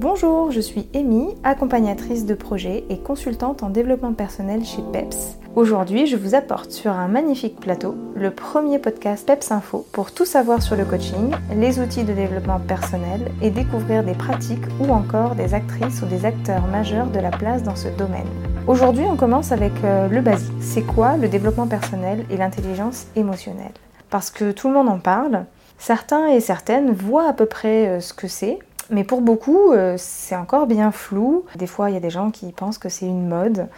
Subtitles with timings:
[0.00, 5.36] Bonjour, je suis Amy, accompagnatrice de projet et consultante en développement personnel chez PEPS.
[5.54, 10.24] Aujourd'hui, je vous apporte sur un magnifique plateau le premier podcast PEPS Info pour tout
[10.24, 15.34] savoir sur le coaching, les outils de développement personnel et découvrir des pratiques ou encore
[15.34, 18.26] des actrices ou des acteurs majeurs de la place dans ce domaine.
[18.66, 20.52] Aujourd'hui, on commence avec euh, le basique.
[20.60, 23.72] C'est quoi le développement personnel et l'intelligence émotionnelle?
[24.08, 25.44] Parce que tout le monde en parle,
[25.78, 28.58] certains et certaines voient à peu près euh, ce que c'est,
[28.92, 31.44] mais pour beaucoup, euh, c'est encore bien flou.
[31.56, 33.68] Des fois, il y a des gens qui pensent que c'est une mode,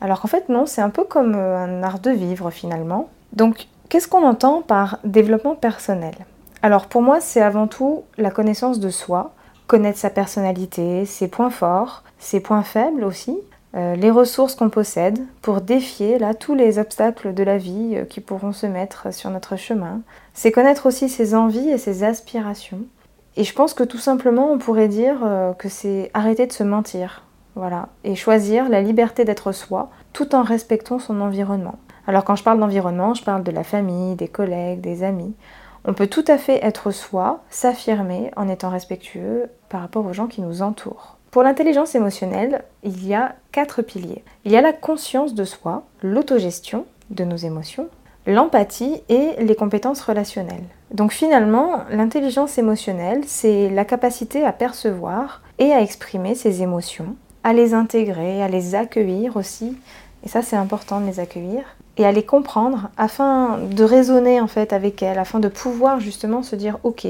[0.00, 3.08] alors qu'en fait, non, c'est un peu comme euh, un art de vivre finalement.
[3.34, 6.14] Donc, qu'est-ce qu'on entend par développement personnel?
[6.62, 9.32] Alors, pour moi, c'est avant tout la connaissance de soi,
[9.66, 13.38] connaître sa personnalité, ses points forts, ses points faibles aussi,
[13.74, 18.20] euh, les ressources qu'on possède pour défier là tous les obstacles de la vie qui
[18.20, 20.00] pourront se mettre sur notre chemin.
[20.32, 22.80] C'est connaître aussi ses envies et ses aspirations.
[23.36, 26.62] Et je pense que tout simplement, on pourrait dire euh, que c'est arrêter de se
[26.62, 27.22] mentir,
[27.54, 31.78] voilà, et choisir la liberté d'être soi, tout en respectant son environnement.
[32.06, 35.34] Alors quand je parle d'environnement, je parle de la famille, des collègues, des amis.
[35.84, 40.26] On peut tout à fait être soi, s'affirmer en étant respectueux par rapport aux gens
[40.26, 41.16] qui nous entourent.
[41.30, 44.22] Pour l'intelligence émotionnelle, il y a quatre piliers.
[44.44, 47.88] Il y a la conscience de soi, l'autogestion de nos émotions,
[48.26, 50.66] l'empathie et les compétences relationnelles.
[50.92, 57.52] Donc finalement, l'intelligence émotionnelle, c'est la capacité à percevoir et à exprimer ses émotions, à
[57.52, 59.76] les intégrer, à les accueillir aussi,
[60.24, 61.62] et ça c'est important de les accueillir,
[61.96, 66.42] et à les comprendre afin de raisonner en fait avec elles, afin de pouvoir justement
[66.42, 67.06] se dire ok,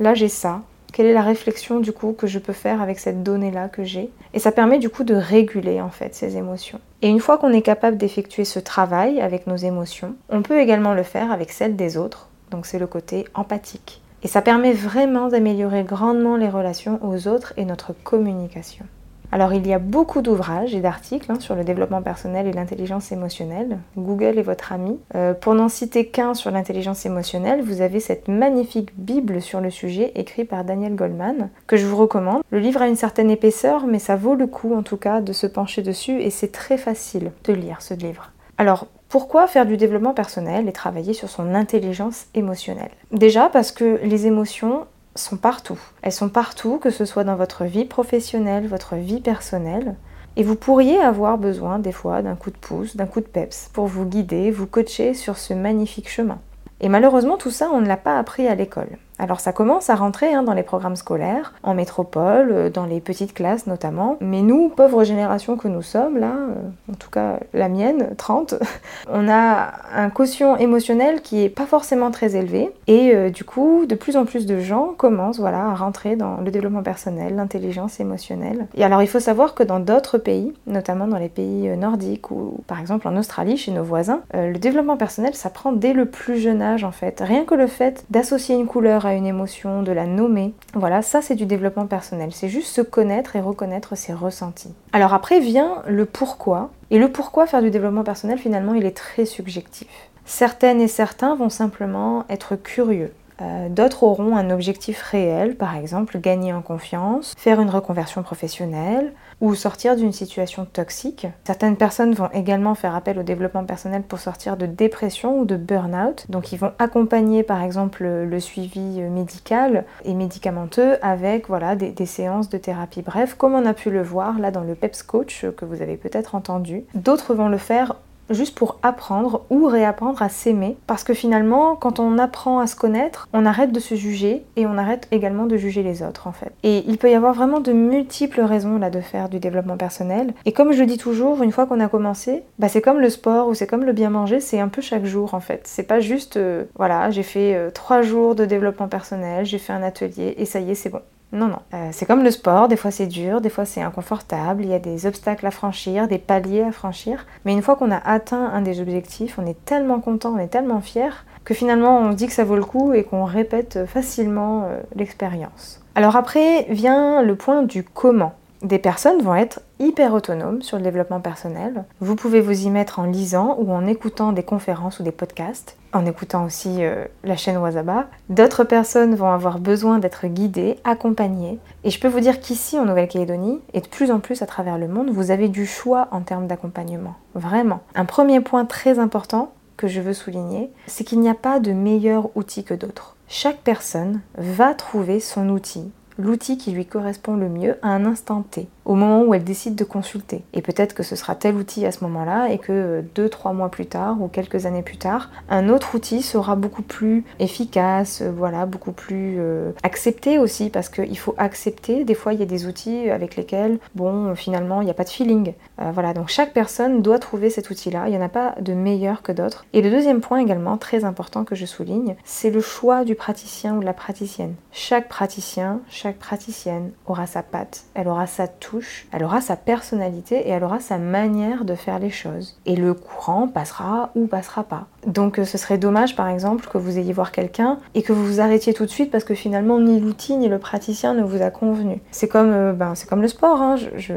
[0.00, 0.60] là j'ai ça,
[0.92, 4.10] quelle est la réflexion du coup que je peux faire avec cette donnée-là que j'ai?
[4.32, 6.78] Et ça permet du coup de réguler en fait ces émotions.
[7.02, 10.94] Et une fois qu'on est capable d'effectuer ce travail avec nos émotions, on peut également
[10.94, 12.28] le faire avec celles des autres.
[12.54, 14.00] Donc c'est le côté empathique.
[14.22, 18.86] Et ça permet vraiment d'améliorer grandement les relations aux autres et notre communication.
[19.32, 23.10] Alors il y a beaucoup d'ouvrages et d'articles hein, sur le développement personnel et l'intelligence
[23.10, 23.78] émotionnelle.
[23.96, 25.00] Google est votre ami.
[25.16, 29.70] Euh, pour n'en citer qu'un sur l'intelligence émotionnelle, vous avez cette magnifique Bible sur le
[29.70, 32.44] sujet écrite par Daniel Goldman que je vous recommande.
[32.50, 35.32] Le livre a une certaine épaisseur, mais ça vaut le coup en tout cas de
[35.32, 38.30] se pencher dessus et c'est très facile de lire ce livre.
[38.58, 42.90] Alors, pourquoi faire du développement personnel et travailler sur son intelligence émotionnelle?
[43.12, 45.78] Déjà parce que les émotions, sont partout.
[46.02, 49.94] Elles sont partout, que ce soit dans votre vie professionnelle, votre vie personnelle.
[50.34, 53.70] Et vous pourriez avoir besoin des fois d'un coup de pouce, d'un coup de peps
[53.72, 56.40] pour vous guider, vous coacher sur ce magnifique chemin.
[56.80, 58.98] Et malheureusement, tout ça, on ne l'a pas appris à l'école.
[59.18, 63.00] Alors ça commence à rentrer hein, dans les programmes scolaires, en métropole, euh, dans les
[63.00, 64.16] petites classes notamment.
[64.20, 68.56] Mais nous, pauvres générations que nous sommes, là, euh, en tout cas la mienne, 30,
[69.12, 72.72] on a un quotient émotionnel qui est pas forcément très élevé.
[72.86, 76.38] Et euh, du coup, de plus en plus de gens commencent voilà, à rentrer dans
[76.38, 78.66] le développement personnel, l'intelligence émotionnelle.
[78.74, 82.62] Et alors il faut savoir que dans d'autres pays, notamment dans les pays nordiques ou
[82.66, 86.38] par exemple en Australie, chez nos voisins, le développement personnel, ça prend dès le plus
[86.38, 87.22] jeune âge en fait.
[87.24, 90.54] Rien que le fait d'associer une couleur à une émotion, de la nommer.
[90.74, 92.30] Voilà, ça c'est du développement personnel.
[92.32, 94.74] C'est juste se connaître et reconnaître ses ressentis.
[94.92, 96.70] Alors après vient le pourquoi.
[96.90, 99.88] Et le pourquoi faire du développement personnel, finalement, il est très subjectif.
[100.24, 103.12] Certaines et certains vont simplement être curieux.
[103.42, 109.12] Euh, d'autres auront un objectif réel, par exemple gagner en confiance, faire une reconversion professionnelle
[109.40, 111.26] ou sortir d'une situation toxique.
[111.44, 115.56] Certaines personnes vont également faire appel au développement personnel pour sortir de dépression ou de
[115.56, 116.26] burn-out.
[116.28, 122.06] Donc ils vont accompagner par exemple le suivi médical et médicamenteux avec voilà, des, des
[122.06, 123.02] séances de thérapie.
[123.02, 125.96] Bref, comme on a pu le voir là dans le PEPS Coach que vous avez
[125.96, 126.84] peut-être entendu.
[126.94, 127.96] D'autres vont le faire
[128.30, 130.76] juste pour apprendre ou réapprendre à s'aimer.
[130.86, 134.66] Parce que finalement, quand on apprend à se connaître, on arrête de se juger et
[134.66, 136.52] on arrête également de juger les autres en fait.
[136.62, 140.32] Et il peut y avoir vraiment de multiples raisons là de faire du développement personnel.
[140.44, 143.48] Et comme je dis toujours, une fois qu'on a commencé, bah c'est comme le sport
[143.48, 145.62] ou c'est comme le bien manger, c'est un peu chaque jour en fait.
[145.64, 149.72] C'est pas juste, euh, voilà, j'ai fait euh, trois jours de développement personnel, j'ai fait
[149.72, 151.00] un atelier et ça y est, c'est bon.
[151.32, 151.58] Non, non.
[151.74, 154.74] Euh, c'est comme le sport, des fois c'est dur, des fois c'est inconfortable, il y
[154.74, 157.26] a des obstacles à franchir, des paliers à franchir.
[157.44, 160.48] Mais une fois qu'on a atteint un des objectifs, on est tellement content, on est
[160.48, 164.64] tellement fier que finalement on dit que ça vaut le coup et qu'on répète facilement
[164.64, 165.80] euh, l'expérience.
[165.96, 170.82] Alors après vient le point du comment des personnes vont être hyper autonomes sur le
[170.82, 171.84] développement personnel.
[172.00, 175.76] Vous pouvez vous y mettre en lisant ou en écoutant des conférences ou des podcasts,
[175.92, 178.06] en écoutant aussi euh, la chaîne Wazaba.
[178.30, 181.58] D'autres personnes vont avoir besoin d'être guidées, accompagnées.
[181.84, 184.78] Et je peux vous dire qu'ici, en Nouvelle-Calédonie, et de plus en plus à travers
[184.78, 187.16] le monde, vous avez du choix en termes d'accompagnement.
[187.34, 187.80] Vraiment.
[187.94, 191.72] Un premier point très important que je veux souligner, c'est qu'il n'y a pas de
[191.72, 193.16] meilleur outil que d'autres.
[193.28, 198.42] Chaque personne va trouver son outil l'outil qui lui correspond le mieux à un instant
[198.42, 200.44] T, au moment où elle décide de consulter.
[200.52, 203.70] Et peut-être que ce sera tel outil à ce moment-là et que deux, trois mois
[203.70, 208.66] plus tard ou quelques années plus tard, un autre outil sera beaucoup plus efficace, voilà,
[208.66, 212.04] beaucoup plus euh, accepté aussi parce qu'il faut accepter.
[212.04, 215.04] Des fois, il y a des outils avec lesquels, bon, finalement, il n'y a pas
[215.04, 215.54] de feeling.
[215.80, 218.04] Euh, voilà, donc chaque personne doit trouver cet outil-là.
[218.06, 219.66] Il n'y en a pas de meilleur que d'autres.
[219.72, 223.76] Et le deuxième point également, très important que je souligne, c'est le choix du praticien
[223.76, 224.54] ou de la praticienne.
[224.72, 225.80] Chaque praticien,
[226.12, 230.80] praticienne aura sa patte, elle aura sa touche, elle aura sa personnalité et elle aura
[230.80, 232.58] sa manière de faire les choses.
[232.66, 234.86] Et le courant passera ou passera pas.
[235.06, 238.24] Donc euh, ce serait dommage par exemple que vous ayez voir quelqu'un et que vous
[238.24, 241.42] vous arrêtiez tout de suite parce que finalement ni l'outil ni le praticien ne vous
[241.42, 242.00] a convenu.
[242.10, 243.76] C'est comme, euh, ben, comme le sport, hein.
[243.96, 244.14] je,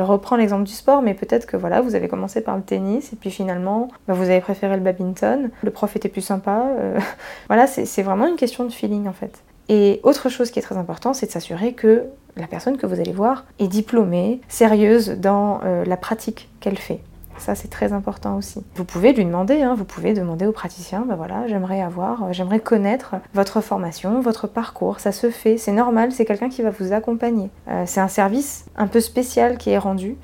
[0.00, 3.16] reprends l'exemple du sport, mais peut-être que voilà, vous avez commencé par le tennis et
[3.16, 6.66] puis finalement ben, vous avez préféré le badminton, le prof était plus sympa.
[6.78, 6.98] Euh,
[7.48, 9.42] voilà, c'est vraiment une question de feeling en fait.
[9.68, 12.04] Et autre chose qui est très important, c'est de s'assurer que
[12.36, 17.00] la personne que vous allez voir est diplômée, sérieuse dans la pratique qu'elle fait.
[17.38, 18.62] Ça, c'est très important aussi.
[18.74, 22.32] Vous pouvez lui demander, hein, vous pouvez demander au praticien, ben voilà, j'aimerais avoir, euh,
[22.32, 25.00] j'aimerais connaître votre formation, votre parcours.
[25.00, 27.50] Ça se fait, c'est normal, c'est quelqu'un qui va vous accompagner.
[27.68, 30.16] Euh, c'est un service un peu spécial qui est rendu.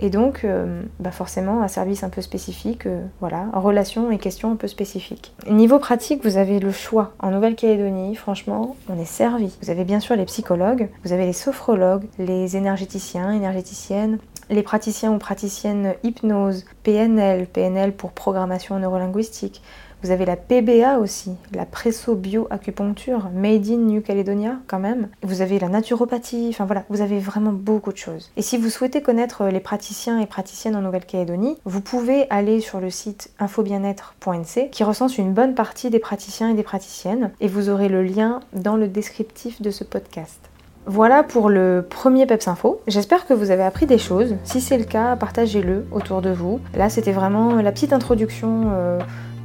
[0.00, 2.86] Et donc, euh, bah forcément, un service un peu spécifique,
[3.20, 5.34] voilà, en relation et questions un peu spécifiques.
[5.48, 7.12] Niveau pratique, vous avez le choix.
[7.20, 9.56] En Nouvelle-Calédonie, franchement, on est servi.
[9.62, 14.18] Vous avez bien sûr les psychologues, vous avez les sophrologues, les énergéticiens, énergéticiennes,
[14.50, 19.62] les praticiens ou praticiennes hypnose, PNL, PNL pour programmation neurolinguistique.
[20.02, 25.08] Vous avez la PBA aussi, la presso-bio-acupuncture, made in New Caledonia quand même.
[25.22, 28.30] Vous avez la naturopathie, enfin voilà, vous avez vraiment beaucoup de choses.
[28.36, 32.78] Et si vous souhaitez connaître les praticiens et praticiennes en Nouvelle-Calédonie, vous pouvez aller sur
[32.78, 37.68] le site infobienêtre.nc qui recense une bonne partie des praticiens et des praticiennes et vous
[37.68, 40.38] aurez le lien dans le descriptif de ce podcast.
[40.86, 42.80] Voilà pour le premier Peps Info.
[42.86, 44.36] J'espère que vous avez appris des choses.
[44.44, 46.60] Si c'est le cas, partagez-le autour de vous.
[46.74, 48.70] Là, c'était vraiment la petite introduction.
[48.72, 48.98] Euh,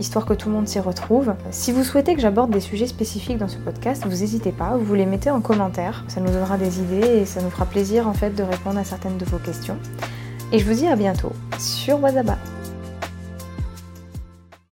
[0.00, 1.34] histoire que tout le monde s'y retrouve.
[1.50, 4.94] Si vous souhaitez que j'aborde des sujets spécifiques dans ce podcast, vous n'hésitez pas, vous
[4.94, 8.14] les mettez en commentaire, ça nous donnera des idées et ça nous fera plaisir en
[8.14, 9.76] fait de répondre à certaines de vos questions.
[10.52, 12.38] Et je vous dis à bientôt sur Wazaba.